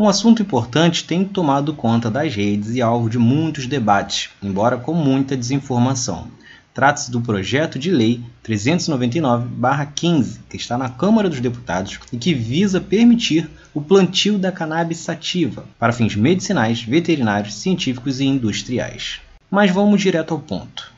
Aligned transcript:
Um 0.00 0.08
assunto 0.08 0.40
importante 0.40 1.02
tem 1.02 1.24
tomado 1.24 1.74
conta 1.74 2.08
das 2.08 2.32
redes 2.32 2.76
e 2.76 2.80
alvo 2.80 3.10
de 3.10 3.18
muitos 3.18 3.66
debates, 3.66 4.30
embora 4.40 4.76
com 4.76 4.94
muita 4.94 5.36
desinformação. 5.36 6.28
Trata-se 6.72 7.10
do 7.10 7.20
projeto 7.20 7.80
de 7.80 7.90
lei 7.90 8.22
399-15, 8.44 10.38
que 10.48 10.56
está 10.56 10.78
na 10.78 10.88
Câmara 10.88 11.28
dos 11.28 11.40
Deputados 11.40 11.98
e 12.12 12.16
que 12.16 12.32
visa 12.32 12.80
permitir 12.80 13.50
o 13.74 13.82
plantio 13.82 14.38
da 14.38 14.52
cannabis 14.52 14.98
sativa 14.98 15.64
para 15.80 15.92
fins 15.92 16.14
medicinais, 16.14 16.80
veterinários, 16.80 17.54
científicos 17.54 18.20
e 18.20 18.24
industriais. 18.24 19.20
Mas 19.50 19.72
vamos 19.72 20.00
direto 20.00 20.32
ao 20.32 20.38
ponto. 20.38 20.92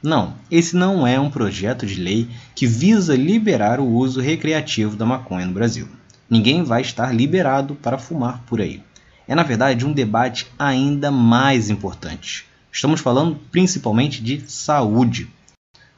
Não, 0.00 0.34
esse 0.48 0.76
não 0.76 1.04
é 1.04 1.18
um 1.18 1.28
projeto 1.28 1.84
de 1.84 2.00
lei 2.00 2.28
que 2.54 2.68
visa 2.68 3.16
liberar 3.16 3.80
o 3.80 3.88
uso 3.88 4.20
recreativo 4.20 4.94
da 4.94 5.04
maconha 5.04 5.46
no 5.46 5.52
Brasil. 5.52 5.88
Ninguém 6.32 6.62
vai 6.62 6.80
estar 6.80 7.14
liberado 7.14 7.74
para 7.74 7.98
fumar 7.98 8.42
por 8.46 8.58
aí. 8.58 8.82
É, 9.28 9.34
na 9.34 9.42
verdade, 9.42 9.84
um 9.84 9.92
debate 9.92 10.46
ainda 10.58 11.10
mais 11.10 11.68
importante. 11.68 12.46
Estamos 12.72 13.02
falando 13.02 13.38
principalmente 13.50 14.22
de 14.22 14.42
saúde. 14.50 15.28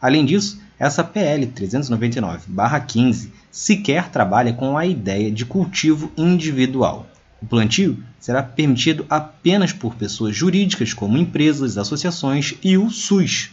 Além 0.02 0.24
disso, 0.24 0.60
essa 0.76 1.04
PL 1.04 1.46
399-15 1.46 3.28
sequer 3.48 4.08
trabalha 4.08 4.52
com 4.52 4.76
a 4.76 4.84
ideia 4.84 5.30
de 5.30 5.46
cultivo 5.46 6.10
individual. 6.16 7.06
O 7.40 7.46
plantio 7.46 8.02
será 8.18 8.42
permitido 8.42 9.06
apenas 9.08 9.72
por 9.72 9.94
pessoas 9.94 10.34
jurídicas 10.34 10.92
como 10.92 11.16
empresas, 11.16 11.78
associações 11.78 12.54
e 12.60 12.76
o 12.76 12.90
SUS. 12.90 13.52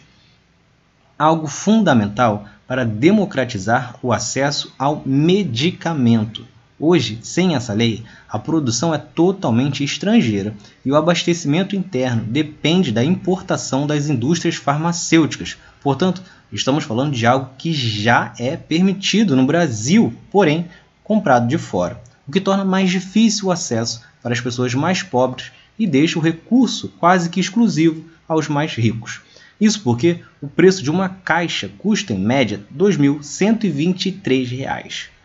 Algo 1.16 1.46
fundamental 1.46 2.48
para 2.66 2.84
democratizar 2.84 3.98
o 4.02 4.12
acesso 4.12 4.74
ao 4.80 5.04
medicamento. 5.06 6.44
Hoje, 6.84 7.20
sem 7.22 7.54
essa 7.54 7.74
lei, 7.74 8.04
a 8.28 8.40
produção 8.40 8.92
é 8.92 8.98
totalmente 8.98 9.84
estrangeira 9.84 10.56
e 10.84 10.92
o 10.92 10.96
abastecimento 10.96 11.76
interno 11.76 12.24
depende 12.24 12.92
da 12.92 13.04
importação 13.04 13.86
das 13.86 14.10
indústrias 14.10 14.56
farmacêuticas. 14.56 15.58
Portanto, 15.80 16.24
estamos 16.52 16.84
falando 16.84 17.14
de 17.14 17.28
algo 17.28 17.52
que 17.56 17.72
já 17.72 18.34
é 18.40 18.58
permitido 18.58 19.36
no 19.36 19.46
Brasil, 19.46 20.12
porém 20.32 20.70
comprado 21.04 21.48
de 21.48 21.60
fora, 21.60 22.02
o 22.28 22.32
que 22.32 22.42
torna 22.42 22.66
mais 22.66 22.90
difícil 22.90 23.50
o 23.50 23.52
acesso 23.52 24.02
para 24.24 24.34
as 24.34 24.42
pessoas 24.42 24.74
mais 24.74 25.04
pobres 25.04 25.52
e 25.78 25.86
deixa 25.86 26.18
o 26.18 26.22
recurso 26.22 26.92
quase 27.00 27.30
que 27.30 27.40
exclusivo 27.40 28.06
aos 28.28 28.48
mais 28.48 28.74
ricos. 28.74 29.22
Isso 29.60 29.84
porque 29.84 30.22
o 30.42 30.48
preço 30.48 30.82
de 30.82 30.90
uma 30.90 31.10
caixa 31.10 31.70
custa, 31.78 32.12
em 32.12 32.18
média, 32.18 32.66
R$ 32.72 32.76
2.123. 32.76 35.21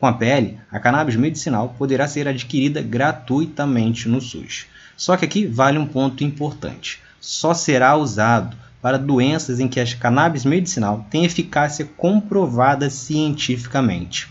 Com 0.00 0.06
a 0.06 0.14
PL, 0.14 0.58
a 0.72 0.80
cannabis 0.80 1.14
medicinal 1.14 1.74
poderá 1.76 2.08
ser 2.08 2.26
adquirida 2.26 2.80
gratuitamente 2.80 4.08
no 4.08 4.18
SUS. 4.18 4.64
Só 4.96 5.14
que 5.14 5.26
aqui 5.26 5.46
vale 5.46 5.76
um 5.76 5.84
ponto 5.84 6.24
importante: 6.24 7.00
só 7.20 7.52
será 7.52 7.94
usado 7.94 8.56
para 8.80 8.96
doenças 8.96 9.60
em 9.60 9.68
que 9.68 9.78
a 9.78 9.96
cannabis 9.98 10.46
medicinal 10.46 11.06
tem 11.10 11.26
eficácia 11.26 11.86
comprovada 11.98 12.88
cientificamente. 12.88 14.26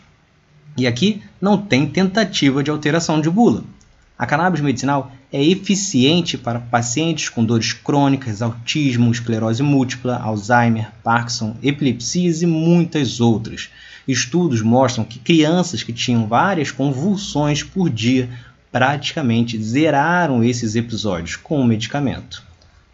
E 0.75 0.87
aqui 0.87 1.21
não 1.39 1.55
tem 1.55 1.85
tentativa 1.85 2.63
de 2.63 2.71
alteração 2.71 3.21
de 3.21 3.29
bula. 3.29 3.63
A 4.19 4.25
cannabis 4.25 4.59
medicinal 4.59 5.13
é 5.31 5.41
eficiente 5.41 6.37
para 6.37 6.59
pacientes 6.59 7.29
com 7.29 7.45
dores 7.45 7.71
crônicas, 7.71 8.41
autismo, 8.41 9.09
esclerose 9.09 9.63
múltipla, 9.63 10.17
Alzheimer, 10.17 10.91
Parkinson, 11.01 11.55
epilepsias 11.63 12.41
e 12.41 12.45
muitas 12.45 13.21
outras. 13.21 13.69
Estudos 14.05 14.61
mostram 14.61 15.05
que 15.05 15.19
crianças 15.19 15.83
que 15.83 15.93
tinham 15.93 16.27
várias 16.27 16.69
convulsões 16.69 17.63
por 17.63 17.89
dia 17.89 18.29
praticamente 18.69 19.57
zeraram 19.63 20.43
esses 20.43 20.75
episódios 20.75 21.37
com 21.37 21.61
o 21.61 21.65
medicamento. 21.65 22.43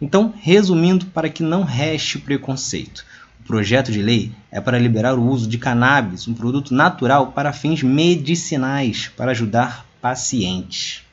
Então, 0.00 0.32
resumindo, 0.40 1.06
para 1.06 1.28
que 1.28 1.42
não 1.42 1.64
reste 1.64 2.20
preconceito, 2.20 3.04
o 3.40 3.42
projeto 3.48 3.90
de 3.90 4.00
lei 4.00 4.30
é 4.48 4.60
para 4.60 4.78
liberar 4.78 5.18
o 5.18 5.26
uso 5.28 5.48
de 5.48 5.58
cannabis, 5.58 6.28
um 6.28 6.34
produto 6.34 6.72
natural 6.72 7.32
para 7.32 7.52
fins 7.52 7.82
medicinais, 7.82 9.10
para 9.16 9.32
ajudar 9.32 9.84
pacientes. 10.00 11.04